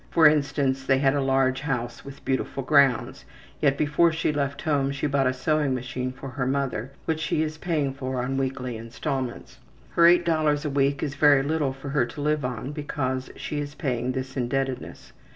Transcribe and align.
For 0.09 0.25
instance, 0.25 0.83
they 0.83 0.97
had 0.97 1.13
a 1.13 1.21
large 1.21 1.61
house 1.61 2.03
with 2.03 2.25
beautiful 2.25 2.63
grounds, 2.63 3.23
yet 3.61 3.77
before 3.77 4.11
she 4.11 4.33
left 4.33 4.63
home 4.63 4.91
she 4.91 5.05
bought 5.05 5.27
a 5.27 5.31
sewing 5.31 5.75
machine 5.75 6.11
for 6.11 6.29
her 6.29 6.47
mother, 6.47 6.91
which 7.05 7.19
she 7.19 7.43
is 7.43 7.59
paying 7.59 7.93
for 7.93 8.19
on 8.19 8.35
weekly 8.35 8.77
installments. 8.77 9.59
Her 9.91 10.01
$8 10.05 10.65
a 10.65 10.69
week 10.71 11.03
is 11.03 11.13
very 11.13 11.43
little 11.43 11.71
for 11.73 11.89
her 11.89 12.07
to 12.07 12.21
live 12.21 12.43
on 12.43 12.71
because 12.71 13.29
she 13.35 13.59
is 13.59 13.75
paying 13.75 14.13
this 14.13 14.35
indebtedness. 14.35 15.13